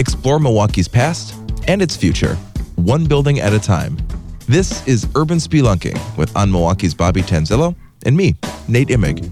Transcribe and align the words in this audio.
Explore 0.00 0.40
Milwaukee's 0.40 0.88
past 0.88 1.34
and 1.68 1.82
its 1.82 1.94
future, 1.94 2.34
one 2.76 3.04
building 3.04 3.38
at 3.40 3.52
a 3.52 3.58
time. 3.58 3.98
This 4.48 4.82
is 4.88 5.06
Urban 5.14 5.36
Spelunking 5.36 5.98
with 6.16 6.34
On 6.34 6.50
Milwaukee's 6.50 6.94
Bobby 6.94 7.20
Tanzilo 7.20 7.74
and 8.06 8.16
me, 8.16 8.34
Nate 8.66 8.88
Imig, 8.88 9.22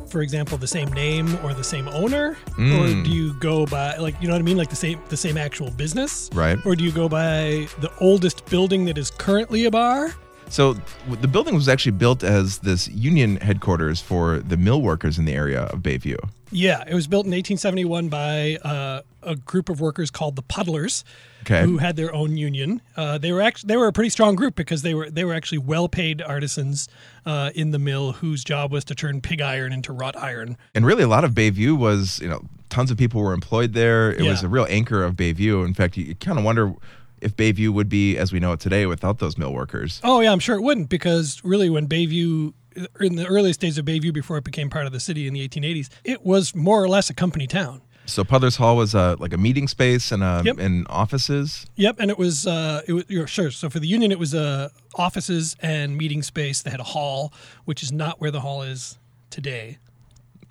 for 0.09 0.21
example, 0.21 0.57
the 0.57 0.67
same 0.67 0.91
name 0.91 1.37
or 1.45 1.53
the 1.53 1.63
same 1.63 1.87
owner, 1.89 2.35
Mm. 2.57 2.79
or 3.01 3.03
do 3.05 3.11
you 3.11 3.33
go 3.39 3.65
by 3.65 3.95
like 3.97 4.15
you 4.21 4.27
know 4.27 4.33
what 4.33 4.39
I 4.41 4.43
mean, 4.43 4.57
like 4.57 4.69
the 4.71 4.75
same 4.75 4.99
the 5.07 5.15
same 5.17 5.37
actual 5.37 5.71
business, 5.71 6.29
Right. 6.33 6.57
Or 6.65 6.75
do 6.75 6.83
you 6.83 6.91
go 6.91 7.07
by 7.07 7.67
the 7.79 7.91
oldest 8.01 8.45
building 8.47 8.83
that 8.85 8.97
is 8.97 9.09
currently 9.11 9.65
a 9.65 9.71
bar? 9.71 10.13
So 10.51 10.73
the 11.09 11.27
building 11.29 11.55
was 11.55 11.69
actually 11.69 11.93
built 11.93 12.23
as 12.23 12.59
this 12.59 12.89
union 12.89 13.37
headquarters 13.37 14.01
for 14.01 14.39
the 14.39 14.57
mill 14.57 14.81
workers 14.81 15.17
in 15.17 15.23
the 15.25 15.33
area 15.33 15.61
of 15.61 15.79
Bayview. 15.79 16.17
Yeah, 16.51 16.83
it 16.85 16.93
was 16.93 17.07
built 17.07 17.25
in 17.25 17.31
1871 17.31 18.09
by 18.09 18.57
uh, 18.57 19.01
a 19.23 19.37
group 19.37 19.69
of 19.69 19.79
workers 19.79 20.11
called 20.11 20.35
the 20.35 20.41
Puddlers, 20.41 21.05
Okay. 21.43 21.63
who 21.63 21.77
had 21.77 21.95
their 21.95 22.13
own 22.13 22.35
union. 22.35 22.81
Uh, 22.97 23.17
they 23.17 23.31
were 23.31 23.41
actually 23.41 23.69
they 23.69 23.77
were 23.77 23.87
a 23.87 23.93
pretty 23.93 24.09
strong 24.09 24.35
group 24.35 24.55
because 24.55 24.81
they 24.81 24.93
were 24.93 25.09
they 25.09 25.23
were 25.23 25.33
actually 25.33 25.57
well 25.59 25.87
paid 25.87 26.21
artisans 26.21 26.87
uh, 27.25 27.49
in 27.55 27.71
the 27.71 27.79
mill 27.79 28.11
whose 28.11 28.43
job 28.43 28.71
was 28.71 28.83
to 28.85 28.93
turn 28.93 29.21
pig 29.21 29.39
iron 29.41 29.71
into 29.71 29.93
wrought 29.93 30.15
iron. 30.17 30.57
And 30.75 30.85
really, 30.85 31.03
a 31.03 31.07
lot 31.07 31.23
of 31.23 31.31
Bayview 31.31 31.77
was, 31.77 32.19
you 32.19 32.27
know, 32.27 32.43
tons 32.69 32.91
of 32.91 32.97
people 32.97 33.21
were 33.21 33.33
employed 33.33 33.71
there. 33.73 34.11
It 34.11 34.21
was 34.23 34.43
a 34.43 34.49
real 34.49 34.67
anchor 34.69 35.01
of 35.03 35.15
Bayview. 35.15 35.65
In 35.65 35.73
fact, 35.73 35.95
you, 35.97 36.03
you 36.03 36.15
kind 36.15 36.37
of 36.37 36.43
wonder 36.45 36.73
if 37.21 37.35
Bayview 37.35 37.69
would 37.69 37.89
be 37.89 38.17
as 38.17 38.31
we 38.33 38.39
know 38.39 38.51
it 38.53 38.59
today 38.59 38.85
without 38.85 39.19
those 39.19 39.37
mill 39.37 39.53
workers. 39.53 40.01
Oh 40.03 40.19
yeah, 40.21 40.31
I'm 40.31 40.39
sure 40.39 40.55
it 40.55 40.61
wouldn't 40.61 40.89
because 40.89 41.41
really 41.43 41.69
when 41.69 41.87
Bayview 41.87 42.53
in 42.99 43.15
the 43.17 43.25
earliest 43.27 43.59
days 43.59 43.77
of 43.77 43.85
Bayview 43.85 44.13
before 44.13 44.37
it 44.37 44.43
became 44.43 44.69
part 44.69 44.85
of 44.85 44.91
the 44.93 44.99
city 44.99 45.27
in 45.27 45.33
the 45.33 45.47
1880s, 45.47 45.89
it 46.03 46.25
was 46.25 46.55
more 46.55 46.81
or 46.81 46.87
less 46.87 47.09
a 47.09 47.13
company 47.13 47.45
town. 47.47 47.81
So 48.05 48.23
Puddler's 48.23 48.55
Hall 48.55 48.75
was 48.77 48.95
uh, 48.95 49.15
like 49.19 49.31
a 49.33 49.37
meeting 49.37 49.67
space 49.67 50.11
and 50.11 50.23
uh, 50.23 50.41
Yep. 50.43 50.57
and 50.57 50.87
offices. 50.89 51.65
Yep, 51.75 51.97
and 51.99 52.09
it 52.09 52.17
was 52.17 52.47
uh, 52.47 52.81
it 52.87 52.93
was 52.93 53.03
you're 53.09 53.27
sure. 53.27 53.51
So 53.51 53.69
for 53.69 53.79
the 53.79 53.87
union, 53.87 54.11
it 54.11 54.19
was 54.19 54.33
uh, 54.33 54.69
offices 54.95 55.55
and 55.61 55.95
meeting 55.97 56.23
space. 56.23 56.61
They 56.63 56.71
had 56.71 56.79
a 56.79 56.83
hall, 56.83 57.31
which 57.65 57.83
is 57.83 57.91
not 57.91 58.19
where 58.19 58.31
the 58.31 58.39
hall 58.41 58.63
is 58.63 58.97
today. 59.29 59.77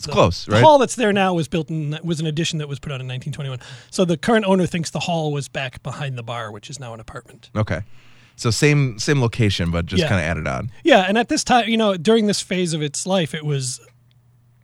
It's 0.01 0.07
close, 0.07 0.47
The 0.47 0.61
hall 0.61 0.79
that's 0.79 0.95
there 0.95 1.13
now 1.13 1.35
was 1.35 1.47
built 1.47 1.69
in 1.69 1.99
was 2.03 2.21
an 2.21 2.27
addition 2.27 2.59
that 2.59 2.69
was 2.71 2.79
put 2.79 2.91
out 2.91 3.03
in 3.03 3.07
1921. 3.07 3.59
So 3.91 4.07
the 4.07 4.17
current 4.17 4.47
owner 4.47 4.65
thinks 4.65 4.89
the 4.91 5.01
hall 5.01 5.31
was 5.31 5.47
back 5.47 5.83
behind 5.83 6.17
the 6.17 6.23
bar, 6.23 6.51
which 6.51 6.71
is 6.71 6.81
now 6.81 6.95
an 6.95 7.01
apartment. 7.01 7.51
Okay. 7.55 7.83
So 8.37 8.51
same 8.51 8.99
same 8.99 9.21
location, 9.21 9.71
but 9.71 9.85
just 9.85 10.01
Yeah. 10.01 10.09
kind 10.09 10.21
of 10.21 10.27
added 10.27 10.47
on. 10.49 10.71
Yeah, 10.85 11.05
and 11.07 11.19
at 11.19 11.29
this 11.29 11.45
time, 11.45 11.69
you 11.69 11.77
know, 11.77 11.99
during 11.99 12.27
this 12.29 12.41
phase 12.41 12.73
of 12.73 12.81
its 12.81 13.05
life, 13.07 13.35
it 13.35 13.45
was 13.45 13.79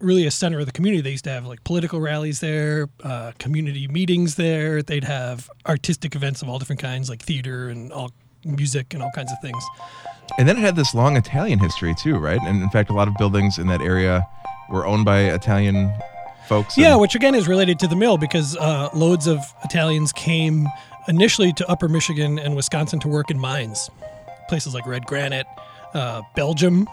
really 0.00 0.26
a 0.26 0.30
center 0.30 0.58
of 0.60 0.64
the 0.66 0.72
community. 0.72 1.02
They 1.02 1.10
used 1.10 1.24
to 1.24 1.30
have 1.30 1.44
like 1.46 1.62
political 1.64 2.00
rallies 2.00 2.40
there, 2.40 2.88
uh, 3.04 3.32
community 3.38 3.88
meetings 3.88 4.36
there. 4.36 4.82
They'd 4.82 5.04
have 5.04 5.50
artistic 5.66 6.14
events 6.14 6.40
of 6.40 6.48
all 6.48 6.58
different 6.58 6.80
kinds, 6.80 7.10
like 7.10 7.20
theater 7.22 7.68
and 7.68 7.92
all 7.92 8.10
music 8.44 8.94
and 8.94 9.02
all 9.02 9.10
kinds 9.14 9.32
of 9.32 9.38
things. 9.42 9.62
And 10.38 10.48
then 10.48 10.56
it 10.56 10.60
had 10.60 10.76
this 10.76 10.94
long 10.94 11.16
Italian 11.16 11.58
history 11.58 11.94
too, 11.94 12.16
right? 12.16 12.40
And 12.40 12.62
in 12.62 12.70
fact, 12.70 12.88
a 12.88 12.94
lot 12.94 13.08
of 13.08 13.14
buildings 13.18 13.58
in 13.58 13.66
that 13.66 13.82
area 13.82 14.26
were 14.70 14.86
owned 14.86 15.04
by 15.04 15.20
Italian 15.20 15.92
folks. 16.48 16.76
Yeah, 16.76 16.92
and- 16.92 17.00
which 17.00 17.14
again 17.14 17.34
is 17.34 17.48
related 17.48 17.78
to 17.80 17.88
the 17.88 17.96
mill 17.96 18.18
because 18.18 18.56
uh, 18.56 18.88
loads 18.94 19.26
of 19.26 19.40
Italians 19.64 20.12
came 20.12 20.66
initially 21.08 21.52
to 21.54 21.68
Upper 21.68 21.88
Michigan 21.88 22.38
and 22.38 22.56
Wisconsin 22.56 22.98
to 23.00 23.08
work 23.08 23.30
in 23.30 23.38
mines, 23.38 23.88
places 24.48 24.74
like 24.74 24.86
Red 24.86 25.06
Granite, 25.06 25.46
uh, 25.94 26.22
Belgium. 26.34 26.88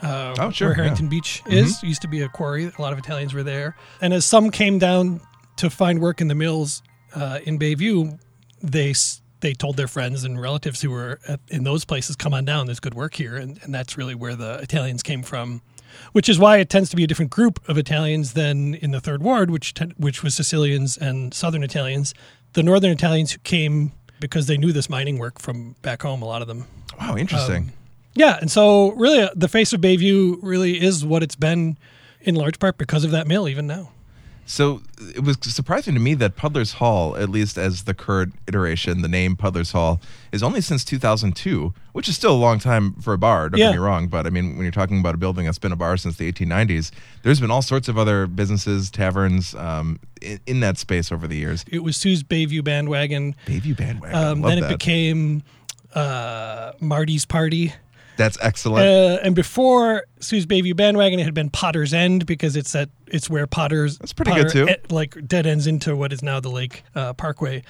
Uh, 0.00 0.34
Oh, 0.38 0.50
sure, 0.52 0.68
Where 0.68 0.76
yeah. 0.76 0.82
Harrington 0.84 1.08
Beach 1.08 1.42
is 1.46 1.82
used 1.82 2.02
to 2.02 2.08
be 2.08 2.22
a 2.22 2.28
quarry. 2.28 2.70
A 2.78 2.80
lot 2.82 2.92
of 2.92 2.98
Italians 3.00 3.34
were 3.34 3.42
there, 3.42 3.74
and 4.00 4.12
as 4.14 4.24
some 4.24 4.50
came 4.52 4.78
down 4.78 5.20
to 5.56 5.68
find 5.70 6.00
work 6.00 6.20
in 6.20 6.28
the 6.28 6.36
mills 6.36 6.82
uh, 7.16 7.40
in 7.44 7.58
Bayview, 7.58 8.16
they 8.62 8.94
they 9.40 9.54
told 9.54 9.76
their 9.76 9.88
friends 9.88 10.22
and 10.24 10.40
relatives 10.40 10.80
who 10.82 10.90
were 10.90 11.18
at, 11.26 11.40
in 11.48 11.64
those 11.64 11.84
places, 11.84 12.14
"Come 12.14 12.32
on 12.32 12.44
down. 12.44 12.66
There's 12.66 12.78
good 12.78 12.94
work 12.94 13.14
here," 13.14 13.34
and, 13.36 13.58
and 13.64 13.74
that's 13.74 13.96
really 13.98 14.14
where 14.14 14.36
the 14.36 14.54
Italians 14.60 15.02
came 15.02 15.24
from 15.24 15.62
which 16.12 16.28
is 16.28 16.38
why 16.38 16.58
it 16.58 16.68
tends 16.68 16.90
to 16.90 16.96
be 16.96 17.04
a 17.04 17.06
different 17.06 17.30
group 17.30 17.60
of 17.68 17.76
Italians 17.78 18.32
than 18.34 18.74
in 18.74 18.90
the 18.90 19.00
Third 19.00 19.22
Ward, 19.22 19.50
which 19.50 19.74
ten- 19.74 19.94
which 19.96 20.22
was 20.22 20.34
Sicilians 20.34 20.96
and 20.96 21.32
Southern 21.34 21.62
Italians. 21.62 22.14
The 22.54 22.62
Northern 22.62 22.90
Italians 22.90 23.32
who 23.32 23.38
came 23.40 23.92
because 24.20 24.46
they 24.46 24.56
knew 24.56 24.72
this 24.72 24.88
mining 24.90 25.18
work 25.18 25.38
from 25.38 25.76
back 25.82 26.02
home. 26.02 26.22
A 26.22 26.24
lot 26.26 26.42
of 26.42 26.48
them. 26.48 26.66
wow, 27.00 27.16
interesting. 27.16 27.72
Yeah, 28.14 28.36
and 28.40 28.50
so 28.50 28.90
really, 28.92 29.20
uh, 29.22 29.28
the 29.36 29.46
face 29.48 29.72
of 29.72 29.80
Bayview 29.80 30.38
really 30.42 30.80
is 30.82 31.04
what 31.04 31.22
it's 31.22 31.36
been 31.36 31.78
in 32.22 32.34
large 32.34 32.58
part 32.58 32.76
because 32.78 33.04
of 33.04 33.12
that 33.12 33.28
mill, 33.28 33.48
even 33.48 33.66
now. 33.68 33.90
So 34.50 34.80
it 35.14 35.22
was 35.24 35.36
surprising 35.42 35.92
to 35.92 36.00
me 36.00 36.14
that 36.14 36.34
Puddler's 36.36 36.72
Hall, 36.72 37.14
at 37.18 37.28
least 37.28 37.58
as 37.58 37.82
the 37.84 37.92
current 37.92 38.32
iteration, 38.48 39.02
the 39.02 39.08
name 39.08 39.36
Puddler's 39.36 39.72
Hall, 39.72 40.00
is 40.32 40.42
only 40.42 40.62
since 40.62 40.86
2002, 40.86 41.74
which 41.92 42.08
is 42.08 42.16
still 42.16 42.32
a 42.32 42.38
long 42.38 42.58
time 42.58 42.94
for 42.94 43.12
a 43.12 43.18
bar. 43.18 43.50
Don't 43.50 43.58
Yeah. 43.60 43.66
get 43.66 43.72
me 43.72 43.78
wrong, 43.78 44.08
but 44.08 44.26
I 44.26 44.30
mean, 44.30 44.54
when 44.56 44.62
you're 44.62 44.72
talking 44.72 45.00
about 45.00 45.14
a 45.14 45.18
building 45.18 45.44
that's 45.44 45.58
been 45.58 45.70
a 45.70 45.76
bar 45.76 45.98
since 45.98 46.16
the 46.16 46.26
1890s, 46.32 46.90
there's 47.24 47.40
been 47.40 47.50
all 47.50 47.60
sorts 47.60 47.88
of 47.88 47.98
other 47.98 48.26
businesses, 48.26 48.90
taverns 48.90 49.54
um, 49.54 50.00
in, 50.22 50.40
in 50.46 50.60
that 50.60 50.78
space 50.78 51.12
over 51.12 51.26
the 51.26 51.36
years. 51.36 51.66
It 51.70 51.80
was 51.82 51.98
Sue's 51.98 52.22
Bayview 52.22 52.64
bandwagon. 52.64 53.36
Bayview 53.46 53.76
bandwagon. 53.76 54.16
Um, 54.16 54.40
then 54.40 54.56
it 54.56 54.62
that. 54.62 54.70
became 54.70 55.42
uh, 55.94 56.72
Marty's 56.80 57.26
Party. 57.26 57.74
That's 58.18 58.36
excellent. 58.42 58.84
Uh, 58.84 59.20
and 59.22 59.34
before 59.34 60.04
Sue's 60.18 60.44
Bayview 60.44 60.76
bandwagon, 60.76 61.20
it 61.20 61.24
had 61.24 61.34
been 61.34 61.50
Potter's 61.50 61.94
End 61.94 62.26
because 62.26 62.56
it's 62.56 62.74
at 62.74 62.90
it's 63.06 63.30
where 63.30 63.46
Potter's 63.46 63.96
That's 63.96 64.12
pretty 64.12 64.34
good, 64.34 64.50
too. 64.50 64.68
e- 64.68 64.76
like 64.90 65.16
dead 65.26 65.46
ends 65.46 65.66
into 65.68 65.94
what 65.96 66.12
is 66.12 66.20
now 66.20 66.40
the 66.40 66.50
Lake 66.50 66.82
uh, 66.96 67.12
Parkway. 67.14 67.62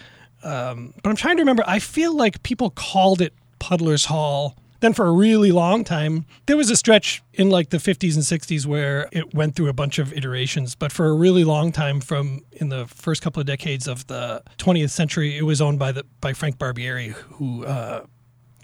Um, 0.43 0.95
but 1.03 1.11
I'm 1.11 1.17
trying 1.17 1.37
to 1.37 1.43
remember. 1.43 1.63
I 1.67 1.79
feel 1.79 2.17
like 2.17 2.43
people 2.43 2.71
called 2.71 3.21
it 3.21 3.35
Puddler's 3.61 4.07
Hall. 4.07 4.57
Then 4.81 4.95
for 4.95 5.07
a 5.07 5.13
really 5.13 5.51
long 5.51 5.83
time, 5.85 6.25
there 6.47 6.57
was 6.57 6.71
a 6.71 6.77
stretch 6.77 7.21
in 7.35 7.51
like 7.51 7.71
the 7.71 7.79
50s 7.79 8.15
and 8.15 8.23
60s 8.23 8.65
where 8.65 9.09
it 9.11 9.35
went 9.35 9.57
through 9.57 9.69
a 9.69 9.73
bunch 9.73 9.99
of 9.99 10.13
iterations. 10.13 10.77
But 10.77 10.93
for 10.93 11.07
a 11.09 11.13
really 11.13 11.43
long 11.43 11.73
time, 11.73 12.01
from 12.01 12.41
in 12.53 12.69
the 12.69 12.87
first 12.87 13.21
couple 13.21 13.41
of 13.41 13.47
decades 13.47 13.89
of 13.89 14.07
the 14.07 14.43
20th 14.59 14.91
century, 14.91 15.37
it 15.37 15.43
was 15.43 15.61
owned 15.61 15.79
by 15.81 15.93
the 15.93 16.07
by 16.21 16.33
Frank 16.33 16.59
Barbieri, 16.59 17.11
who 17.11 17.67
uh, 17.67 18.05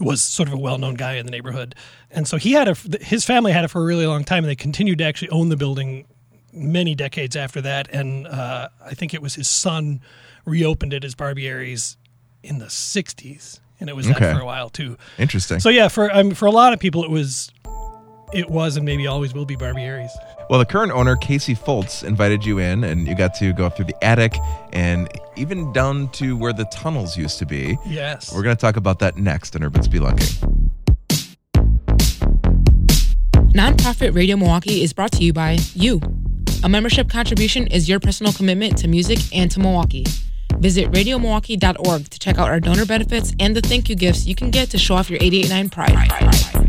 was 0.00 0.20
sort 0.22 0.48
of 0.48 0.54
a 0.54 0.58
well-known 0.58 0.94
guy 0.94 1.14
in 1.14 1.24
the 1.26 1.30
neighborhood, 1.30 1.74
and 2.10 2.26
so 2.26 2.36
he 2.36 2.52
had 2.52 2.68
a 2.68 2.74
His 3.00 3.24
family 3.24 3.52
had 3.52 3.64
it 3.64 3.68
for 3.68 3.80
a 3.80 3.84
really 3.84 4.06
long 4.06 4.24
time, 4.24 4.44
and 4.44 4.50
they 4.50 4.56
continued 4.56 4.98
to 4.98 5.04
actually 5.04 5.28
own 5.30 5.48
the 5.50 5.56
building 5.56 6.06
many 6.52 6.94
decades 6.94 7.36
after 7.36 7.60
that. 7.60 7.88
And 7.92 8.26
uh, 8.26 8.68
I 8.84 8.94
think 8.94 9.14
it 9.14 9.22
was 9.22 9.34
his 9.34 9.48
son 9.48 10.00
reopened 10.44 10.92
it 10.92 11.04
as 11.04 11.14
Barbieri's 11.14 11.96
in 12.42 12.58
the 12.58 12.66
'60s, 12.66 13.60
and 13.80 13.88
it 13.88 13.94
was 13.96 14.08
Okay. 14.10 14.18
that 14.18 14.34
for 14.36 14.40
a 14.42 14.44
while 14.46 14.68
too. 14.68 14.96
Interesting. 15.18 15.60
So 15.60 15.68
yeah, 15.68 15.88
for 15.88 16.14
um, 16.14 16.32
for 16.32 16.46
a 16.46 16.50
lot 16.52 16.72
of 16.72 16.80
people, 16.80 17.04
it 17.04 17.10
was 17.10 17.50
it 18.34 18.50
was 18.50 18.76
and 18.76 18.84
maybe 18.84 19.06
always 19.06 19.34
will 19.34 19.44
be 19.44 19.56
Barbie 19.56 19.80
Barbieri's. 19.80 20.16
Well, 20.50 20.58
the 20.58 20.66
current 20.66 20.92
owner, 20.92 21.16
Casey 21.16 21.54
Foltz, 21.54 22.04
invited 22.04 22.44
you 22.44 22.58
in, 22.58 22.84
and 22.84 23.06
you 23.06 23.14
got 23.14 23.34
to 23.36 23.52
go 23.52 23.64
up 23.64 23.76
through 23.76 23.86
the 23.86 24.04
attic 24.04 24.36
and 24.72 25.08
even 25.36 25.72
down 25.72 26.10
to 26.12 26.36
where 26.36 26.52
the 26.52 26.64
tunnels 26.66 27.16
used 27.16 27.38
to 27.38 27.46
be. 27.46 27.78
Yes. 27.86 28.34
We're 28.34 28.42
going 28.42 28.56
to 28.56 28.60
talk 28.60 28.76
about 28.76 28.98
that 28.98 29.16
next 29.16 29.56
in 29.56 29.64
Urban 29.64 29.82
Spelunking. 29.82 30.70
Nonprofit 33.54 34.14
Radio 34.14 34.36
Milwaukee 34.36 34.82
is 34.82 34.92
brought 34.92 35.12
to 35.12 35.24
you 35.24 35.32
by 35.32 35.58
you. 35.74 36.00
A 36.64 36.68
membership 36.68 37.08
contribution 37.08 37.66
is 37.68 37.88
your 37.88 38.00
personal 38.00 38.32
commitment 38.32 38.76
to 38.78 38.88
music 38.88 39.18
and 39.32 39.50
to 39.50 39.60
Milwaukee. 39.60 40.04
Visit 40.58 40.90
radiomilwaukee.org 40.92 42.08
to 42.08 42.18
check 42.18 42.38
out 42.38 42.48
our 42.48 42.60
donor 42.60 42.86
benefits 42.86 43.32
and 43.38 43.56
the 43.56 43.60
thank 43.60 43.88
you 43.88 43.96
gifts 43.96 44.26
you 44.26 44.34
can 44.34 44.50
get 44.50 44.70
to 44.70 44.78
show 44.78 44.94
off 44.94 45.10
your 45.10 45.18
889 45.22 45.70
pride. 45.70 46.63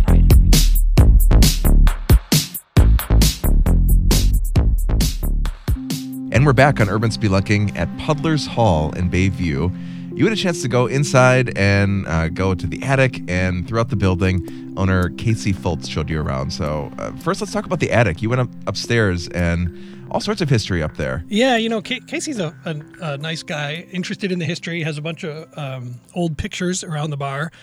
And 6.36 6.46
we're 6.46 6.52
back 6.52 6.82
on 6.82 6.90
Urban 6.90 7.12
Spelunking 7.12 7.78
at 7.78 7.88
Puddler's 7.98 8.46
Hall 8.46 8.94
in 8.98 9.10
Bayview. 9.10 9.74
you 10.18 10.26
had 10.26 10.34
a 10.34 10.36
chance 10.36 10.62
to 10.64 10.68
go 10.68 10.86
inside 10.86 11.58
and 11.58 12.06
uh, 12.10 12.28
go 12.28 12.54
to 12.54 12.68
the 12.68 12.84
attic 12.84 13.22
and 13.30 13.66
throughout 13.66 13.88
the 13.88 13.96
building. 13.96 14.74
Owner 14.76 15.12
Casey 15.12 15.54
Fultz 15.54 15.90
showed 15.90 16.10
you 16.10 16.20
around. 16.20 16.52
So 16.52 16.92
uh, 17.00 17.14
first, 17.14 17.40
let's 17.40 17.54
talk 17.54 17.66
about 17.66 17.80
the 17.80 17.90
attic. 17.90 18.22
You 18.22 18.28
went 18.28 18.42
up 18.42 18.50
upstairs 18.68 19.30
and 19.30 20.06
all 20.12 20.20
sorts 20.20 20.42
of 20.42 20.50
history 20.50 20.84
up 20.84 20.98
there. 20.98 21.24
Yeah, 21.30 21.56
you 21.56 21.70
know, 21.70 21.82
Ca- 21.82 22.02
Casey's 22.06 22.40
a, 22.40 22.54
a, 22.66 23.14
a 23.14 23.18
nice 23.18 23.42
guy, 23.42 23.88
interested 23.94 24.30
in 24.30 24.38
the 24.40 24.46
history. 24.46 24.84
Has 24.84 24.98
a 24.98 25.02
bunch 25.02 25.24
of 25.24 25.58
um, 25.58 26.02
old 26.16 26.38
pictures 26.38 26.84
around 26.84 27.12
the 27.12 27.18
bar 27.18 27.54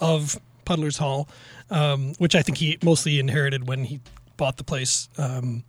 of 0.00 0.40
Puddler's 0.64 0.96
Hall, 0.96 1.28
um, 1.68 2.14
which 2.16 2.34
I 2.34 2.40
think 2.40 2.56
he 2.56 2.78
mostly 2.82 3.18
inherited 3.20 3.68
when 3.68 3.84
he 3.84 4.00
bought 4.38 4.56
the 4.56 4.64
place. 4.64 5.10
Um, 5.18 5.62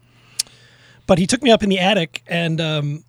but 1.08 1.18
he 1.20 1.28
took 1.28 1.42
me 1.44 1.52
up 1.52 1.64
in 1.64 1.70
the 1.70 1.80
attic, 1.80 2.24
and 2.28 2.60
um, 2.62 3.04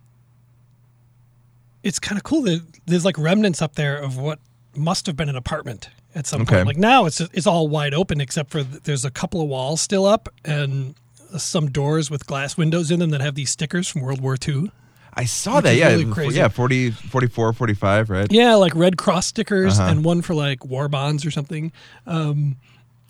it's 1.83 1.99
kind 1.99 2.17
of 2.17 2.23
cool 2.23 2.41
that 2.43 2.61
there's 2.85 3.05
like 3.05 3.17
remnants 3.17 3.61
up 3.61 3.75
there 3.75 3.97
of 3.97 4.17
what 4.17 4.39
must 4.75 5.05
have 5.05 5.15
been 5.15 5.29
an 5.29 5.35
apartment 5.35 5.89
at 6.15 6.27
some 6.27 6.41
Okay. 6.41 6.57
point. 6.57 6.67
Like 6.67 6.77
now, 6.77 7.05
it's 7.05 7.19
it's 7.21 7.47
all 7.47 7.67
wide 7.67 7.93
open 7.93 8.19
except 8.21 8.51
for 8.51 8.63
th- 8.63 8.83
there's 8.83 9.05
a 9.05 9.11
couple 9.11 9.41
of 9.41 9.47
walls 9.47 9.81
still 9.81 10.05
up 10.05 10.29
and 10.45 10.95
some 11.37 11.69
doors 11.69 12.09
with 12.09 12.25
glass 12.25 12.57
windows 12.57 12.89
in 12.91 12.99
them 12.99 13.09
that 13.11 13.21
have 13.21 13.35
these 13.35 13.49
stickers 13.49 13.87
from 13.87 14.01
World 14.01 14.21
War 14.21 14.37
II. 14.47 14.71
I 15.13 15.25
saw 15.25 15.59
that. 15.61 15.75
Yeah, 15.75 15.87
really 15.95 16.35
yeah, 16.35 16.47
40, 16.47 16.91
44, 16.91 17.51
45, 17.51 18.09
right? 18.11 18.27
Yeah, 18.31 18.53
like 18.53 18.75
Red 18.75 18.97
Cross 18.97 19.25
stickers 19.25 19.79
Uh-huh. 19.79 19.89
and 19.91 20.05
one 20.05 20.21
for 20.21 20.35
like 20.35 20.63
war 20.63 20.87
bonds 20.87 21.25
or 21.25 21.31
something. 21.31 21.71
Um, 22.05 22.57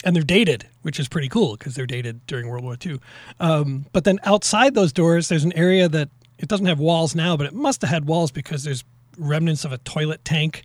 and 0.08 0.16
they're 0.16 0.24
dated, 0.24 0.66
which 0.84 1.00
is 1.02 1.10
pretty 1.10 1.28
cool 1.28 1.58
because 1.58 1.76
they're 1.76 1.86
dated 1.86 2.26
during 2.28 2.48
World 2.48 2.64
War 2.64 2.78
II. 2.84 3.00
Um, 3.42 3.86
but 3.92 4.06
then 4.06 4.20
outside 4.24 4.74
those 4.74 4.94
doors, 4.94 5.28
there's 5.28 5.44
an 5.44 5.52
area 5.52 5.90
that 5.90 6.08
it 6.40 6.48
doesn't 6.48 6.66
have 6.66 6.80
walls 6.80 7.14
now, 7.14 7.36
but 7.36 7.46
it 7.46 7.54
must 7.54 7.82
have 7.82 7.90
had 7.90 8.06
walls 8.06 8.32
because 8.32 8.64
there's 8.64 8.86
remnants 9.18 9.66
of 9.66 9.74
a 9.74 9.78
toilet 9.80 10.24
tank 10.24 10.64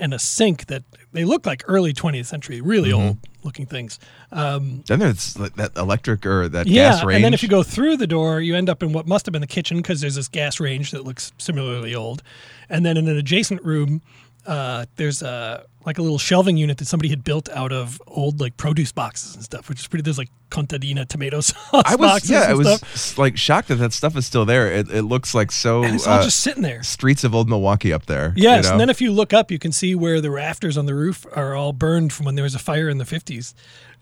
and 0.00 0.12
a 0.12 0.18
sink 0.18 0.66
that 0.66 0.82
they 1.12 1.24
look 1.24 1.46
like 1.46 1.62
early 1.68 1.92
20th 1.92 2.26
century, 2.26 2.60
really 2.60 2.90
Mm-hmm. 2.90 3.06
old 3.06 3.18
looking 3.44 3.64
things. 3.66 3.98
Um, 4.32 4.82
Then 4.88 4.98
there's 4.98 5.34
that 5.34 5.72
electric 5.76 6.26
or 6.26 6.48
that 6.48 6.66
yeah, 6.66 6.90
gas 6.90 7.04
range. 7.04 7.16
and 7.16 7.24
then 7.24 7.32
if 7.34 7.42
you 7.44 7.48
go 7.48 7.62
through 7.62 7.96
the 7.96 8.06
door, 8.08 8.40
you 8.40 8.56
end 8.56 8.68
up 8.68 8.82
in 8.82 8.92
what 8.92 9.06
must 9.06 9.24
have 9.26 9.32
been 9.32 9.40
the 9.40 9.46
kitchen 9.46 9.76
because 9.78 10.00
there's 10.00 10.16
this 10.16 10.28
gas 10.28 10.58
range 10.58 10.90
that 10.90 11.04
looks 11.04 11.32
similarly 11.38 11.94
old. 11.94 12.22
And 12.68 12.84
then 12.84 12.96
in 12.96 13.06
an 13.08 13.16
adjacent 13.16 13.62
room, 13.64 14.02
uh, 14.46 14.86
there's 14.96 15.22
a 15.22 15.64
like 15.86 15.96
a 15.98 16.02
little 16.02 16.18
shelving 16.18 16.56
unit 16.58 16.76
that 16.78 16.84
somebody 16.84 17.08
had 17.08 17.24
built 17.24 17.48
out 17.50 17.72
of 17.72 18.00
old 18.06 18.40
like 18.40 18.56
produce 18.56 18.92
boxes 18.92 19.34
and 19.34 19.42
stuff, 19.44 19.68
which 19.68 19.80
is 19.80 19.86
pretty. 19.86 20.02
There's 20.02 20.18
like 20.18 20.28
contadina 20.50 21.06
tomato 21.06 21.40
sauce 21.40 21.60
I 21.72 21.94
was 21.96 22.10
boxes 22.10 22.30
yeah, 22.30 22.40
I 22.48 22.54
was 22.54 22.68
stuff, 22.78 23.18
like 23.18 23.36
shocked 23.36 23.68
that 23.68 23.76
that 23.76 23.92
stuff 23.92 24.16
is 24.16 24.26
still 24.26 24.44
there. 24.44 24.70
It, 24.70 24.90
it 24.90 25.02
looks 25.02 25.34
like 25.34 25.50
so 25.52 25.84
and 25.84 25.94
it's 25.94 26.06
all 26.06 26.18
uh, 26.18 26.22
just 26.24 26.40
sitting 26.40 26.62
there. 26.62 26.82
streets 26.82 27.24
of 27.24 27.34
old 27.34 27.48
Milwaukee 27.48 27.92
up 27.92 28.06
there. 28.06 28.32
you 28.36 28.42
Yes, 28.42 28.64
know? 28.64 28.72
and 28.72 28.80
then 28.80 28.90
if 28.90 29.00
you 29.00 29.12
look 29.12 29.32
up, 29.32 29.50
you 29.50 29.58
can 29.58 29.72
see 29.72 29.94
where 29.94 30.20
the 30.20 30.30
rafters 30.30 30.76
on 30.76 30.86
the 30.86 30.94
roof 30.94 31.24
are 31.34 31.54
all 31.54 31.72
burned 31.72 32.12
from 32.12 32.26
when 32.26 32.34
there 32.34 32.42
was 32.44 32.54
a 32.54 32.58
fire 32.58 32.88
in 32.88 32.98
the 32.98 33.04
fifties. 33.06 33.54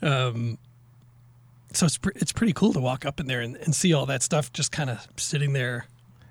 Um, 0.02 0.58
so 1.73 1.87
it's 1.87 1.99
pre- 1.99 2.12
it's 2.17 2.32
pretty 2.32 2.52
cool 2.55 2.73
to 2.73 2.81
walk 2.81 3.05
up 3.05 3.20
in 3.20 3.26
there 3.26 3.40
and, 3.40 3.56
and 3.56 3.75
see 3.75 3.93
all 3.93 4.06
that 4.06 4.23
stuff 4.23 4.52
just 4.52 4.73
kind 4.73 4.88
of 4.90 5.06
sitting 5.17 5.52
there. 5.52 5.87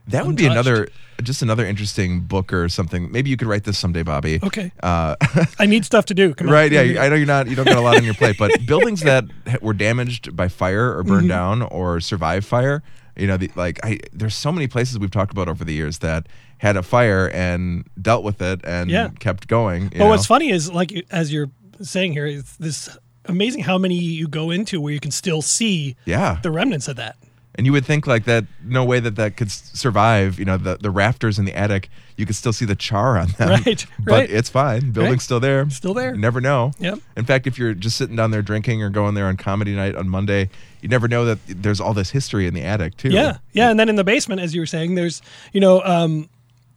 That 0.08 0.26
would 0.26 0.36
be 0.36 0.46
another 0.46 0.88
just 1.24 1.42
another 1.42 1.66
interesting 1.66 2.20
book 2.22 2.54
or 2.54 2.70
something. 2.70 3.12
Maybe 3.12 3.30
you 3.32 3.38
could 3.38 3.48
write 3.48 3.64
this 3.64 3.78
someday, 3.80 4.04
Bobby. 4.04 4.40
Okay, 4.44 4.72
Uh, 4.84 5.16
I 5.60 5.66
need 5.66 5.84
stuff 5.84 6.06
to 6.06 6.14
do. 6.14 6.34
Come 6.36 6.48
on. 6.48 6.54
right? 6.54 6.72
Yeah, 6.72 7.02
I 7.02 7.10
know 7.10 7.16
you're 7.16 7.26
not. 7.26 7.48
You 7.48 7.56
don't 7.56 7.66
got 7.66 7.78
a 7.78 7.82
lot 7.82 7.98
on 7.98 8.04
your 8.04 8.14
plate, 8.14 8.38
but 8.38 8.52
buildings 8.68 9.02
that 9.02 9.26
were 9.62 9.74
damaged 9.74 10.36
by 10.36 10.48
fire 10.48 10.96
or 10.96 11.02
Mm-hmm. 11.04 11.10
burned 11.10 11.30
down 11.30 11.62
or 11.64 12.00
survived 12.00 12.46
fire. 12.46 12.84
You 13.16 13.26
know, 13.26 13.38
the, 13.38 13.50
like 13.56 13.80
I, 13.84 13.98
there's 14.14 14.36
so 14.36 14.52
many 14.52 14.68
places 14.68 15.00
we've 15.00 15.10
talked 15.10 15.32
about 15.32 15.50
over 15.50 15.66
the 15.66 15.74
years 15.74 15.98
that 16.00 16.28
had 16.60 16.78
a 16.78 16.84
fire 16.84 17.30
and 17.34 17.84
dealt 18.00 18.24
with 18.24 18.40
it 18.42 18.62
and 18.64 18.92
Yeah. 18.92 19.10
kept 19.20 19.48
going. 19.48 19.84
you 19.86 19.90
But 19.90 19.98
know? 20.00 20.08
what's 20.10 20.28
funny 20.28 20.52
is, 20.52 20.72
like 20.72 20.92
as 21.10 21.34
you're 21.34 21.50
saying 21.82 22.14
here, 22.14 22.28
it's 22.28 22.56
this 22.58 22.96
amazing 23.26 23.64
how 23.64 23.80
many 23.80 23.96
you 23.96 24.28
go 24.28 24.52
into 24.52 24.80
where 24.80 24.94
you 24.94 25.00
can 25.00 25.12
still 25.12 25.42
see 25.42 25.96
Yeah, 26.06 26.38
the 26.44 26.52
remnants 26.52 26.88
of 26.88 26.96
that. 26.98 27.16
And 27.58 27.66
you 27.66 27.72
would 27.72 27.86
think 27.86 28.06
like 28.08 28.26
that. 28.26 28.46
No 28.64 28.84
way 28.86 29.00
that 29.00 29.16
that 29.16 29.36
could 29.38 29.52
survive. 29.52 30.38
You 30.40 30.46
know, 30.46 30.58
the 30.58 30.78
the 30.78 30.92
rafters 30.92 31.40
in 31.40 31.46
the 31.46 31.56
attic. 31.58 31.90
You 32.16 32.26
could 32.26 32.36
still 32.36 32.54
see 32.54 32.66
the 32.66 32.76
char 32.76 33.18
on 33.20 33.28
them. 33.38 33.50
Right, 33.50 33.86
but 34.00 34.12
right. 34.12 34.30
it's 34.30 34.50
fine. 34.50 34.90
Building's 34.92 35.14
Right. 35.18 35.22
still 35.22 35.40
there. 35.40 35.70
Still 35.70 35.94
there. 35.94 36.16
You 36.16 36.20
never 36.20 36.42
know. 36.42 36.72
Yep. 36.80 37.00
In 37.16 37.26
fact, 37.26 37.46
if 37.46 37.60
you're 37.60 37.76
just 37.76 37.96
sitting 37.96 38.16
down 38.16 38.32
there 38.32 38.42
drinking 38.42 38.82
or 38.82 38.90
going 38.90 39.14
there 39.14 39.28
on 39.28 39.38
comedy 39.38 39.76
night 39.76 39.96
on 39.96 40.10
Monday, 40.10 40.50
you 40.82 40.90
never 40.90 41.08
know 41.08 41.26
that 41.26 41.38
there's 41.48 41.80
all 41.80 41.94
this 41.94 42.10
history 42.10 42.48
in 42.48 42.56
the 42.56 42.64
attic 42.64 42.98
too. 42.98 43.10
Yeah, 43.10 43.38
yeah. 43.54 43.70
And 43.70 43.80
then 43.80 43.88
in 43.88 43.98
the 43.98 44.04
basement, 44.04 44.42
as 44.42 44.56
you 44.56 44.62
were 44.62 44.66
saying, 44.66 44.96
there's 44.96 45.22
you 45.54 45.62
know 45.62 45.82
um, 45.84 46.28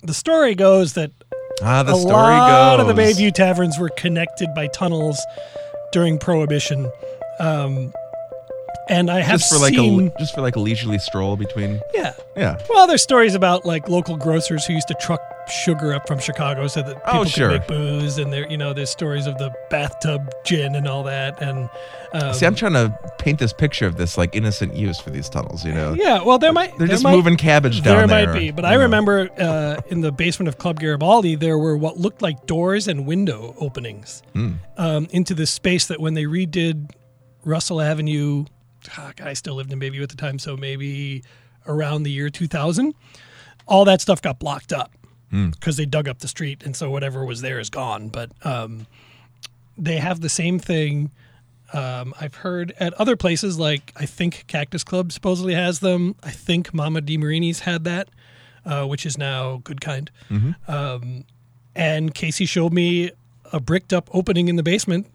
the 0.03 0.12
story 0.15 0.55
goes 0.55 0.93
that 0.94 1.11
Ah, 1.62 1.82
the 1.82 1.93
a 1.93 1.97
story 1.97 2.12
lot 2.15 2.77
goes. 2.79 2.88
of 2.88 2.94
the 2.97 3.03
Bayview 3.03 3.32
taverns 3.35 3.79
were 3.79 3.91
connected 3.97 4.49
by 4.55 4.67
tunnels 4.69 5.19
during 5.93 6.19
Prohibition. 6.19 6.91
Um, 7.38 7.93
and 8.90 9.10
I 9.10 9.20
have 9.20 9.38
just 9.40 9.52
for 9.52 9.58
like 9.60 9.75
seen, 9.75 10.08
a 10.08 10.19
just 10.19 10.34
for 10.34 10.40
like 10.42 10.56
a 10.56 10.60
leisurely 10.60 10.98
stroll 10.98 11.37
between. 11.37 11.81
yeah. 11.94 12.12
Yeah. 12.37 12.58
Well, 12.70 12.87
there's 12.87 13.02
stories 13.02 13.34
about 13.34 13.64
like 13.66 13.88
local 13.88 14.16
grocers 14.16 14.64
who 14.66 14.72
used 14.75 14.88
to 14.88 14.94
truck 15.00 15.20
sugar 15.48 15.92
up 15.94 16.06
from 16.06 16.19
Chicago 16.20 16.66
so 16.69 16.81
that 16.82 17.04
people 17.04 17.20
Oh, 17.20 17.25
could 17.25 17.48
make 17.48 17.66
booze, 17.66 18.19
and 18.19 18.32
there, 18.32 18.48
you 18.50 18.56
know, 18.56 18.72
there's 18.72 18.88
stories 18.90 19.26
of 19.26 19.37
the 19.38 19.52
bathtub 19.69 20.31
gin 20.44 20.75
and 20.75 20.87
all 20.87 21.02
that, 21.04 21.40
and 21.42 21.69
um, 22.12 22.32
See, 22.34 22.46
I'm 22.46 22.54
trying 22.54 22.72
to 22.75 22.96
paint 23.19 23.38
this 23.38 23.52
picture 23.52 23.87
of 23.87 23.96
this 23.96 24.16
like 24.19 24.34
innocent 24.34 24.75
use 24.76 24.98
for 25.00 25.10
these 25.10 25.28
tunnels. 25.28 25.64
You 25.64 25.72
know. 25.72 25.94
yeah. 25.94 26.22
Well, 26.22 26.38
there 26.38 26.52
might 26.52 26.70
They're 26.78 26.86
there 26.86 26.94
just 26.94 27.04
might- 27.04 27.12
moving 27.16 27.36
cabbage 27.36 27.82
down 27.82 27.96
there. 27.96 28.06
There 28.06 28.26
might 28.32 28.38
be, 28.38 28.50
but 28.52 28.64
I 28.64 28.75
know. 28.75 28.81
remember 28.82 29.28
uh, 29.38 29.81
in 29.88 30.00
the 30.00 30.12
basement 30.12 30.48
of 30.48 30.58
Club 30.58 30.81
Garibaldi, 30.81 31.34
there 31.36 31.58
were 31.58 31.76
what 31.76 31.98
looked 31.98 32.22
like 32.22 32.46
doors 32.46 32.88
and 32.88 33.06
window 33.06 33.54
openings 33.58 34.22
Hmm. 34.32 34.52
um, 34.76 35.08
into 35.10 35.34
this 35.34 35.50
space 35.50 35.86
that 35.86 36.00
when 36.00 36.14
they 36.14 36.25
redid 36.25 36.90
Russell 37.44 37.81
Avenue, 37.81 38.44
I 39.23 39.32
still 39.35 39.55
lived 39.55 39.73
in 39.73 39.81
Bayview 39.81 40.03
at 40.03 40.09
the 40.09 40.17
time, 40.17 40.38
so 40.38 40.56
maybe 40.56 41.23
around 41.67 42.03
the 42.05 42.11
year 42.11 42.31
2000, 42.31 42.94
all 43.67 43.85
that 43.85 44.00
stuff 44.00 44.21
got 44.23 44.38
blocked 44.38 44.73
up 44.73 44.93
Hmm. 45.31 45.50
because 45.50 45.77
they 45.77 45.87
dug 45.87 46.09
up 46.09 46.19
the 46.19 46.29
street, 46.29 46.62
and 46.65 46.75
so 46.75 46.91
whatever 46.91 47.25
was 47.25 47.41
there 47.41 47.61
is 47.61 47.71
gone. 47.71 48.09
But 48.09 48.32
um, 48.44 48.87
they 49.79 49.99
have 49.99 50.21
the 50.21 50.29
same 50.29 50.59
thing. 50.59 51.11
Um, 51.73 52.12
I've 52.21 52.35
heard 52.37 52.73
at 52.81 52.94
other 52.94 53.15
places, 53.17 53.56
like 53.59 53.93
I 53.97 54.06
think 54.06 54.44
Cactus 54.49 54.82
Club 54.82 55.12
supposedly 55.12 55.55
has 55.55 55.79
them. 55.79 56.17
I 56.25 56.31
think 56.31 56.75
Mama 56.75 57.00
DiMarini's 57.00 57.61
had 57.61 57.85
that, 57.85 58.09
uh, 58.67 58.87
which 58.87 59.06
is 59.06 59.17
now 59.17 59.61
Good 59.62 59.81
Kind. 59.81 60.11
Um, 60.67 61.25
and 61.77 62.12
Casey 62.12 62.44
showed 62.44 62.73
me 62.73 63.12
a 63.53 63.61
bricked 63.61 63.93
up 63.93 64.09
opening 64.12 64.49
in 64.49 64.56
the 64.56 64.65
basement 64.65 65.06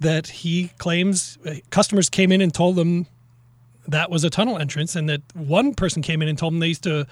that 0.00 0.26
he 0.28 0.70
claims 0.78 1.38
uh, 1.46 1.54
customers 1.70 2.08
came 2.10 2.30
in 2.32 2.40
and 2.40 2.52
told 2.52 2.76
them 2.76 3.06
that 3.88 4.10
was 4.10 4.24
a 4.24 4.30
tunnel 4.30 4.58
entrance, 4.58 4.96
and 4.96 5.08
that 5.08 5.22
one 5.34 5.74
person 5.74 6.02
came 6.02 6.20
in 6.22 6.28
and 6.28 6.36
told 6.38 6.52
them 6.52 6.60
they 6.60 6.66
used 6.68 6.82
to, 6.82 7.06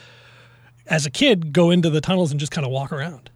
as 0.86 1.06
a 1.06 1.10
kid, 1.10 1.52
go 1.52 1.70
into 1.70 1.88
the 1.88 2.00
tunnels 2.00 2.30
and 2.30 2.40
just 2.40 2.52
kind 2.52 2.64
of 2.66 2.70
walk 2.72 2.92
around. 2.92 3.30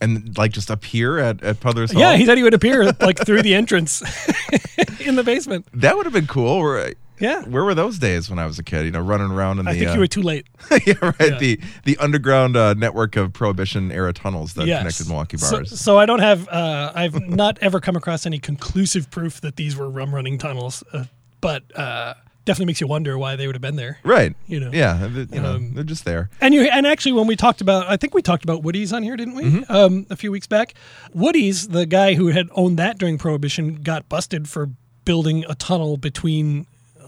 and 0.00 0.36
like 0.38 0.52
just 0.52 0.70
appear 0.70 1.18
at 1.18 1.42
at 1.42 1.58
Puddler's 1.60 1.90
Hall. 1.92 2.00
Yeah, 2.00 2.16
he 2.16 2.24
said 2.26 2.36
he 2.36 2.42
would 2.44 2.54
appear 2.54 2.84
like 3.00 3.18
through 3.24 3.42
the 3.42 3.54
entrance 3.54 4.02
in 5.00 5.16
the 5.16 5.24
basement. 5.24 5.66
that 5.72 5.96
would 5.96 6.06
have 6.06 6.12
been 6.12 6.26
cool. 6.26 6.60
Where, 6.60 6.94
Yeah. 7.18 7.42
where 7.44 7.64
were 7.64 7.74
those 7.74 7.98
days 7.98 8.28
when 8.28 8.38
I 8.38 8.46
was 8.46 8.58
a 8.58 8.62
kid? 8.62 8.84
You 8.84 8.90
know, 8.90 9.00
running 9.00 9.30
around 9.30 9.58
in 9.58 9.64
the 9.64 9.70
I 9.70 9.74
think 9.78 9.90
uh, 9.90 9.94
you 9.94 10.00
were 10.00 10.06
too 10.06 10.22
late. 10.22 10.46
yeah, 10.86 10.94
right. 11.00 11.14
Yeah. 11.20 11.38
The 11.38 11.60
the 11.84 11.96
underground 11.98 12.56
uh, 12.56 12.74
network 12.74 13.16
of 13.16 13.32
Prohibition 13.32 13.90
era 13.92 14.12
tunnels 14.12 14.54
that 14.54 14.66
Yes. 14.66 14.78
connected 14.80 15.06
Milwaukee 15.08 15.36
bars. 15.36 15.80
so 15.80 15.98
I 15.98 16.06
don't 16.06 16.20
have, 16.20 16.48
uh, 16.48 16.92
I've 16.94 17.20
not 17.28 17.58
ever 17.60 17.80
come 17.80 17.96
across 17.96 18.26
any 18.26 18.38
conclusive 18.38 19.10
proof 19.10 19.40
that 19.40 19.56
these 19.56 19.76
were 19.76 19.88
rum 19.88 20.14
running 20.14 20.38
tunnels, 20.38 20.82
uh, 20.92 21.04
but 21.40 21.62
uh, 21.76 22.14
definitely 22.44 22.66
makes 22.66 22.80
you 22.80 22.86
wonder 22.86 23.18
why 23.18 23.34
they 23.36 23.46
would 23.46 23.56
have 23.56 23.62
been 23.62 23.76
there. 23.76 23.98
right. 24.04 24.34
You 24.46 24.60
know. 24.60 24.70
Yeah. 24.72 25.08
th- 25.12 25.28
You 25.32 25.40
know, 25.40 25.54
Um, 25.56 25.74
they're 25.74 25.84
just 25.84 26.04
there. 26.04 26.30
And 26.40 26.54
you 26.54 26.62
and 26.62 26.86
actually 26.86 27.12
when 27.12 27.26
we 27.26 27.34
talked 27.36 27.60
about 27.60 27.88
I 27.88 27.96
think 27.96 28.14
we 28.14 28.22
talked 28.22 28.44
about 28.44 28.62
Woody's 28.62 28.92
on 28.92 29.02
here, 29.02 29.16
didn't 29.16 29.34
we? 29.34 29.42
Mm-hmm. 29.44 29.72
Um, 29.72 30.06
a 30.10 30.16
few 30.16 30.30
weeks 30.30 30.46
back. 30.46 30.74
Woody's, 31.14 31.68
the 31.68 31.86
guy 31.86 32.14
who 32.14 32.28
had 32.28 32.48
owned 32.52 32.78
that 32.78 32.98
during 32.98 33.18
Prohibition, 33.18 33.76
got 33.82 34.08
busted 34.08 34.48
for 34.48 34.70
building 35.04 35.44
a 35.48 35.54
tunnel 35.54 35.96
between 35.96 36.66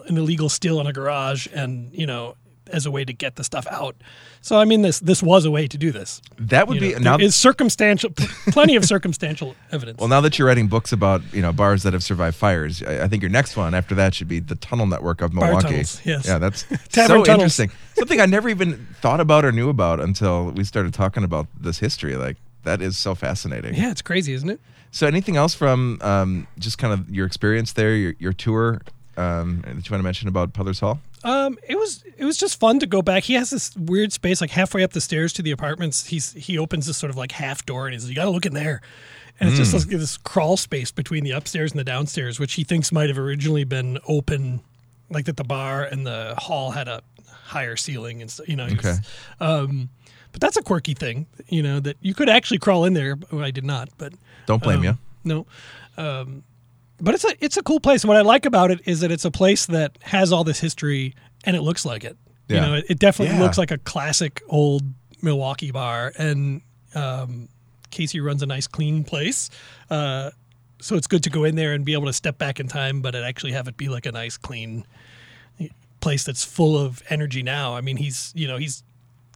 an 0.08 0.16
illegal 0.18 0.48
steal 0.48 0.80
in 0.80 0.86
a 0.86 0.92
garage 0.92 1.46
and, 1.52 1.92
you 1.92 2.06
know, 2.06 2.36
as 2.72 2.86
a 2.86 2.90
way 2.90 3.04
to 3.04 3.12
get 3.12 3.36
the 3.36 3.44
stuff 3.44 3.66
out. 3.70 3.96
So 4.40 4.58
I 4.58 4.64
mean 4.64 4.82
this 4.82 5.00
this 5.00 5.22
was 5.22 5.44
a 5.44 5.50
way 5.50 5.66
to 5.66 5.78
do 5.78 5.90
this. 5.90 6.20
That 6.38 6.68
would 6.68 6.76
You 6.76 6.80
be 6.80 6.92
know, 7.02 7.16
now. 7.16 7.24
is 7.24 7.34
circumstantial 7.34 8.10
plenty 8.50 8.76
of 8.76 8.84
circumstantial 8.84 9.54
evidence. 9.72 9.98
Well, 9.98 10.08
now 10.08 10.20
that 10.20 10.38
you're 10.38 10.46
writing 10.46 10.68
books 10.68 10.92
about 10.92 11.22
you 11.32 11.42
know 11.42 11.52
bars 11.52 11.82
that 11.82 11.92
have 11.92 12.02
survived 12.02 12.36
fires, 12.36 12.82
I, 12.82 13.04
I 13.04 13.08
think 13.08 13.22
your 13.22 13.30
next 13.30 13.56
one 13.56 13.74
after 13.74 13.94
that 13.94 14.14
should 14.14 14.28
be 14.28 14.38
the 14.40 14.54
tunnel 14.54 14.86
network 14.86 15.22
of 15.22 15.32
Bar 15.32 15.46
Milwaukee. 15.46 15.68
tunnels, 15.68 16.00
yes. 16.04 16.26
Yeah, 16.26 16.38
that's 16.38 16.66
so 16.90 17.06
tunnels. 17.06 17.28
interesting. 17.28 17.70
Something 17.96 18.20
I 18.20 18.26
never 18.26 18.48
even 18.48 18.86
thought 19.00 19.20
about 19.20 19.44
or 19.44 19.52
knew 19.52 19.68
about 19.70 19.98
until 20.00 20.50
we 20.50 20.64
started 20.64 20.94
talking 20.94 21.24
about 21.24 21.46
this 21.58 21.78
history. 21.78 22.16
Like 22.16 22.36
that 22.64 22.80
is 22.82 22.96
so 22.96 23.14
fascinating. 23.14 23.74
yeah, 23.74 23.90
it's 23.90 24.02
crazy, 24.02 24.34
isn't 24.34 24.50
it? 24.50 24.60
So, 24.90 25.06
anything 25.06 25.36
else 25.36 25.54
from 25.54 25.98
um, 26.00 26.46
just 26.58 26.78
kind 26.78 26.92
of 26.94 27.10
your 27.10 27.26
experience 27.26 27.72
there, 27.74 27.94
your, 27.94 28.14
your 28.18 28.32
tour 28.32 28.80
um, 29.18 29.60
that 29.62 29.74
you 29.88 29.92
want 29.92 30.00
to 30.00 30.02
mention 30.02 30.28
about 30.28 30.52
Puddler's 30.52 30.80
Hall? 30.80 31.00
Um, 31.24 31.58
it 31.68 31.76
was 31.76 32.04
it 32.16 32.24
was 32.24 32.36
just 32.36 32.60
fun 32.60 32.78
to 32.78 32.86
go 32.86 33.02
back. 33.02 33.24
He 33.24 33.34
has 33.34 33.50
this 33.50 33.76
weird 33.76 34.12
space 34.12 34.40
like 34.40 34.50
halfway 34.50 34.84
up 34.84 34.92
the 34.92 35.00
stairs 35.00 35.32
to 35.34 35.42
the 35.42 35.50
apartments. 35.50 36.06
He's 36.06 36.32
he 36.32 36.56
opens 36.58 36.86
this 36.86 36.96
sort 36.96 37.10
of 37.10 37.16
like 37.16 37.32
half 37.32 37.66
door 37.66 37.86
and 37.86 37.94
he's 37.94 38.08
you 38.08 38.14
got 38.14 38.24
to 38.24 38.30
look 38.30 38.46
in 38.46 38.54
there, 38.54 38.80
and 39.40 39.48
it's 39.48 39.58
just 39.58 39.72
Hmm. 39.72 39.78
like 39.78 39.88
this 39.98 40.16
crawl 40.18 40.56
space 40.56 40.90
between 40.92 41.24
the 41.24 41.32
upstairs 41.32 41.72
and 41.72 41.78
the 41.80 41.84
downstairs, 41.84 42.38
which 42.38 42.54
he 42.54 42.62
thinks 42.64 42.92
might 42.92 43.08
have 43.08 43.18
originally 43.18 43.64
been 43.64 43.98
open, 44.06 44.60
like 45.10 45.24
that 45.24 45.36
the 45.36 45.44
bar 45.44 45.82
and 45.82 46.06
the 46.06 46.34
hall 46.38 46.70
had 46.70 46.86
a 46.86 47.02
higher 47.44 47.74
ceiling 47.76 48.20
and 48.22 48.30
stuff. 48.30 48.48
You 48.48 48.54
know, 48.56 48.66
was- 48.66 48.74
Okay. 48.74 48.94
um, 49.40 49.88
but 50.30 50.40
that's 50.40 50.56
a 50.56 50.62
quirky 50.62 50.94
thing, 50.94 51.26
you 51.48 51.62
know, 51.62 51.80
that 51.80 51.96
you 52.00 52.14
could 52.14 52.28
actually 52.28 52.58
crawl 52.58 52.84
in 52.84 52.92
there. 52.94 53.16
I 53.32 53.50
did 53.50 53.64
not, 53.64 53.88
but 53.98 54.12
Don't 54.46 54.62
blame 54.62 54.78
um, 54.80 54.84
you. 54.84 54.98
No. 55.24 55.46
Um, 55.96 56.44
but 57.00 57.14
it's 57.14 57.24
a 57.24 57.32
it's 57.44 57.56
a 57.56 57.62
cool 57.62 57.80
place. 57.80 58.02
And 58.04 58.08
what 58.08 58.16
I 58.16 58.22
like 58.22 58.46
about 58.46 58.70
it 58.70 58.80
is 58.84 59.00
that 59.00 59.10
it's 59.12 59.24
a 59.24 59.30
place 59.30 59.66
that 59.66 59.96
has 60.02 60.32
all 60.32 60.44
this 60.44 60.60
history 60.60 61.14
and 61.44 61.56
it 61.56 61.62
looks 61.62 61.84
like 61.84 62.04
it. 62.04 62.16
Yeah. 62.48 62.54
You 62.56 62.60
know, 62.66 62.74
it, 62.74 62.84
it 62.90 62.98
definitely 62.98 63.36
Yeah. 63.36 63.42
looks 63.42 63.58
like 63.58 63.70
a 63.70 63.78
classic 63.78 64.42
old 64.48 64.82
Milwaukee 65.22 65.70
bar. 65.70 66.12
And 66.18 66.62
um, 66.94 67.48
Casey 67.90 68.20
runs 68.20 68.42
a 68.42 68.46
nice, 68.46 68.66
clean 68.66 69.04
place. 69.04 69.50
Uh, 69.90 70.30
so 70.80 70.96
it's 70.96 71.06
good 71.06 71.22
to 71.24 71.30
go 71.30 71.44
in 71.44 71.56
there 71.56 71.72
and 71.74 71.84
be 71.84 71.92
able 71.92 72.06
to 72.06 72.12
step 72.12 72.38
back 72.38 72.60
in 72.60 72.68
time, 72.68 73.00
but 73.02 73.14
it 73.14 73.22
actually 73.24 73.52
have 73.52 73.68
it 73.68 73.76
be 73.76 73.88
like 73.88 74.06
a 74.06 74.12
nice, 74.12 74.36
clean 74.36 74.86
place 76.00 76.24
that's 76.24 76.44
full 76.44 76.78
of 76.78 77.02
energy 77.10 77.42
now. 77.42 77.74
I 77.74 77.80
mean, 77.80 77.96
he's 77.96 78.32
you 78.34 78.46
know 78.46 78.56
he's 78.56 78.82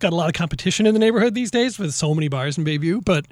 got 0.02 0.12
a 0.12 0.16
lot 0.16 0.28
of 0.28 0.34
competition 0.34 0.86
in 0.86 0.92
the 0.94 1.00
neighborhood 1.00 1.34
these 1.34 1.50
days 1.50 1.78
with 1.78 1.94
so 1.94 2.14
many 2.14 2.28
bars 2.28 2.58
in 2.58 2.64
Bayview, 2.64 3.02
but 3.04 3.24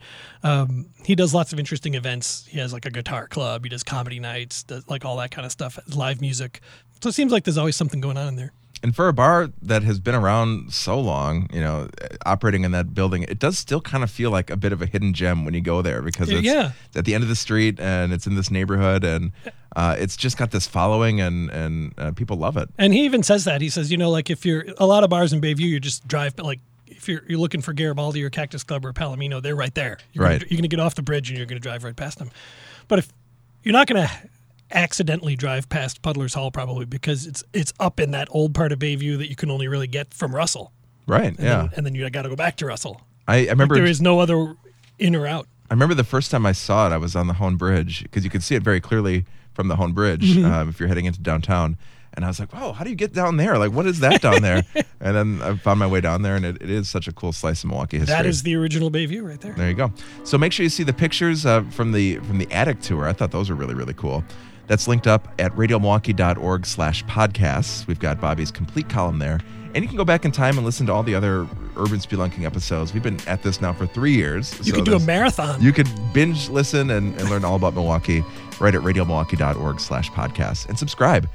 um, 0.43 0.87
he 1.05 1.15
does 1.15 1.35
lots 1.35 1.53
of 1.53 1.59
interesting 1.59 1.95
events. 1.95 2.47
He 2.49 2.59
has 2.59 2.73
like 2.73 2.87
a 2.87 2.91
guitar 2.91 3.27
club, 3.29 3.65
he 3.65 3.69
does 3.69 3.83
comedy 3.83 4.19
nights, 4.21 4.62
does 4.62 4.89
like 4.89 5.05
all 5.05 5.17
that 5.19 5.31
kind 5.31 5.45
of 5.45 5.53
stuff, 5.53 5.79
live 5.95 6.21
music. 6.21 6.61
So 7.03 7.09
it 7.09 7.12
seems 7.12 7.33
like 7.33 7.45
there's 7.45 7.59
always 7.59 7.77
something 7.77 8.00
going 8.00 8.17
on 8.17 8.29
in 8.29 8.37
there. 8.37 8.53
And 8.83 8.97
for 8.97 9.09
a 9.09 9.12
bar 9.12 9.50
that 9.61 9.83
has 9.83 10.00
been 10.00 10.15
around 10.15 10.73
so 10.73 10.99
long, 10.99 11.50
you 11.53 11.61
know, 11.61 11.89
operating 12.25 12.65
in 12.65 12.73
that 12.73 12.95
building, 12.95 13.25
it 13.25 13.39
does 13.39 13.59
still 13.59 13.83
kind 13.83 14.03
of 14.03 14.11
feel 14.11 14.31
like 14.31 14.49
a 14.49 14.57
bit 14.57 14.73
of 14.73 14.81
a 14.81 14.87
hidden 14.87 15.12
gem 15.12 15.45
when 15.45 15.53
you 15.53 15.61
go 15.61 15.83
there 15.83 16.00
because 16.00 16.31
it's 16.31 16.43
Yeah. 16.43 16.73
at 16.95 17.05
the 17.05 17.15
end 17.15 17.23
of 17.23 17.29
the 17.29 17.37
street 17.37 17.79
and 17.79 18.11
it's 18.12 18.27
in 18.27 18.37
this 18.37 18.50
neighborhood 18.50 19.05
and 19.05 19.33
uh, 19.77 19.97
it's 19.99 20.17
just 20.17 20.37
got 20.37 20.50
this 20.50 20.67
following 20.67 21.21
and 21.21 21.50
and 21.50 21.95
uh, 21.99 22.12
people 22.12 22.37
love 22.37 22.57
it. 22.57 22.69
And 22.79 22.93
he 22.93 23.05
even 23.05 23.23
says 23.23 23.45
that 23.45 23.61
he 23.61 23.69
says, 23.69 23.91
you 23.91 23.97
know, 23.97 24.11
like 24.11 24.31
if 24.31 24.45
you're 24.45 24.65
a 24.79 24.87
lot 24.87 25.05
of 25.05 25.11
bars 25.11 25.33
in 25.33 25.41
Bayview, 25.41 25.61
you 25.61 25.81
just 25.81 26.07
drive 26.09 26.39
like. 26.39 26.61
If 26.93 27.09
you're, 27.09 27.23
you're 27.29 27.39
looking 27.39 27.62
for 27.62 27.73
Garibaldi 27.73 28.23
or 28.23 28.29
Cactus 28.29 28.62
Club 28.62 28.85
or 28.85 28.93
Palomino, 28.93 29.41
they're 29.41 29.57
right 29.57 29.75
there. 29.75 29.97
You're 30.12 30.23
Right. 30.25 30.41
Gonna, 30.41 30.49
you're 30.50 30.57
going 30.59 30.69
to 30.69 30.77
get 30.77 30.81
off 30.81 30.97
the 30.97 31.03
bridge 31.03 31.31
and 31.31 31.39
you're 31.39 31.47
going 31.47 31.57
to 31.57 31.62
drive 31.62 31.83
right 31.83 31.97
past 31.97 32.19
them. 32.19 32.31
But 32.89 32.99
if 32.99 33.09
you're 33.62 33.73
not 33.73 33.87
going 33.87 34.07
to 34.07 34.11
accidentally 34.73 35.35
drive 35.35 35.69
past 35.69 36.03
Puddler's 36.03 36.35
Hall, 36.35 36.50
probably 36.50 36.85
because 36.85 37.27
it's 37.27 37.43
it's 37.55 37.73
up 37.81 38.00
in 38.00 38.11
that 38.11 38.29
old 38.33 38.55
part 38.55 38.71
of 38.73 38.81
Bayview 38.81 39.17
that 39.19 39.31
you 39.31 39.37
can 39.37 39.50
only 39.50 39.67
really 39.67 39.87
get 39.87 40.12
from 40.12 40.35
Russell. 40.35 40.73
Right? 41.07 41.29
And 41.29 41.39
yeah. 41.39 41.57
Then, 41.62 41.71
and 41.77 41.87
then 41.87 41.95
you 41.95 42.11
got 42.11 42.23
to 42.23 42.29
go 42.29 42.37
back 42.37 42.57
to 42.57 42.67
Russell. 42.67 43.00
I, 43.27 43.47
I 43.47 43.50
remember 43.50 43.77
There 43.77 43.87
is 43.87 44.03
no 44.03 44.21
other 44.21 44.57
in 44.99 45.17
or 45.17 45.27
out. 45.27 45.47
I 45.71 45.75
remember 45.75 45.95
the 45.95 46.05
first 46.05 46.31
time 46.31 46.45
I 46.45 46.53
saw 46.53 46.87
it, 46.89 46.93
I 46.93 46.99
was 46.99 47.17
on 47.17 47.29
the 47.29 47.35
Hoan 47.35 47.57
Bridge 47.57 48.03
because 48.03 48.25
you 48.25 48.31
could 48.31 48.43
see 48.43 48.57
it 48.57 48.62
very 48.62 48.81
clearly 48.81 49.25
from 49.54 49.69
the 49.69 49.76
Hoan 49.76 49.92
Bridge 49.92 50.35
Mm-hmm. 50.37 50.45
um, 50.45 50.69
if 50.69 50.78
you're 50.80 50.88
heading 50.88 51.07
into 51.07 51.21
downtown. 51.21 51.76
And 52.12 52.25
I 52.25 52.28
was 52.28 52.40
like, 52.40 52.52
"Whoa, 52.52 52.73
how 52.73 52.83
do 52.83 52.90
you 52.90 52.97
get 52.97 53.12
down 53.12 53.37
there? 53.37 53.57
Like, 53.57 53.71
what 53.71 53.87
is 53.87 54.00
that 54.00 54.21
down 54.21 54.42
there?" 54.42 54.62
and 55.00 55.16
then 55.16 55.40
I 55.42 55.54
found 55.57 55.78
my 55.78 55.87
way 55.87 56.00
down 56.00 56.23
there, 56.23 56.35
and 56.35 56.45
it, 56.45 56.57
it 56.61 56.69
is 56.69 56.88
such 56.90 57.07
a 57.07 57.12
cool 57.12 57.33
slice 57.33 57.62
of 57.62 57.71
Milwaukee 57.71 57.99
history. 57.99 58.12
That 58.16 58.26
is 58.26 58.42
the 58.42 58.57
original 58.57 58.90
Bayview 58.90 59.23
right 59.26 59.40
there. 59.40 59.52
There 59.54 59.69
you 59.69 59.76
go. 59.76 59.92
So 60.25 60.37
make 60.37 60.52
sure 60.52 60.64
you 60.64 60.71
see 60.71 60.83
the 60.83 60.92
pictures 60.92 61.47
uh, 61.47 61.62
from 61.71 61.92
the 61.92 62.16
from 62.16 62.38
the 62.38 62.50
attic 62.50 62.80
tour. 62.80 63.07
I 63.07 63.12
thought 63.12 63.30
those 63.30 63.49
were 63.49 63.54
really 63.54 63.75
really 63.75 63.95
cool. 63.95 64.25
That's 64.66 64.88
linked 64.88 65.07
up 65.07 65.28
at 65.38 65.52
radiomilwaukee.org 65.52 66.66
slash 66.66 67.04
podcasts. 67.04 67.87
We've 67.87 67.99
got 68.00 68.21
Bobby's 68.21 68.50
complete 68.50 68.88
column 68.88 69.19
there. 69.21 69.40
And 69.73 69.85
you 69.85 69.88
can 69.88 69.97
go 69.97 70.04
back 70.04 70.25
in 70.25 70.33
time 70.33 70.57
and 70.57 70.64
listen 70.66 70.87
to 70.87 70.92
all 70.92 71.04
the 71.04 71.14
other 71.14 71.42
Urban 71.76 72.00
Spelunking 72.00 72.45
episodes. 72.45 72.92
We've 72.92 73.02
been 73.04 73.21
at 73.28 73.45
this 73.45 73.61
now 73.61 73.73
for 73.73 73.87
three 73.87 74.14
years. 74.14 74.52
You 74.59 74.64
so 74.64 74.75
could 74.76 74.85
do 74.85 74.97
a 74.97 75.00
marathon. 75.00 75.62
You 75.62 75.73
could 75.73 75.88
binge 76.12 76.49
listen 76.49 76.90
and, 76.90 77.14
and 77.21 77.30
learn 77.30 77.45
all 77.45 77.54
about 77.54 77.75
Milwaukee 77.75 78.25
right 78.61 78.75
at 78.75 78.81
radiomilwaukee.org 78.83 79.81
slash 79.81 80.11
podcasts 80.11 80.69
and 80.69 80.79
subscribe. 80.79 81.29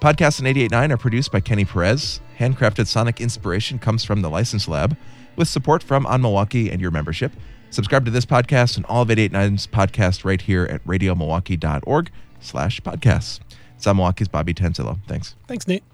Podcasts 0.00 0.40
on 0.40 0.46
88.9 0.46 0.92
are 0.92 0.96
produced 0.96 1.32
by 1.32 1.40
Kenny 1.40 1.64
Perez. 1.64 2.20
Handcrafted 2.38 2.86
sonic 2.86 3.20
inspiration 3.20 3.78
comes 3.78 4.04
from 4.04 4.22
the 4.22 4.30
License 4.30 4.68
Lab 4.68 4.96
with 5.34 5.48
support 5.48 5.82
from 5.82 6.06
On 6.06 6.22
Milwaukee 6.22 6.70
and 6.70 6.80
your 6.80 6.90
membership. 6.90 7.32
Subscribe 7.70 8.04
to 8.04 8.10
this 8.10 8.24
podcast 8.24 8.76
and 8.76 8.86
all 8.86 9.02
of 9.02 9.08
88.9's 9.08 9.66
podcasts 9.66 10.24
right 10.24 10.40
here 10.40 10.64
at 10.64 10.84
radiomilwaukee.org 10.84 12.10
slash 12.40 12.80
podcasts. 12.80 13.40
It's 13.76 13.86
on 13.86 13.96
Milwaukee's 13.96 14.28
Bobby 14.28 14.54
Tanzilo. 14.54 14.98
Thanks. 15.06 15.34
Thanks, 15.46 15.66
Nate. 15.66 15.84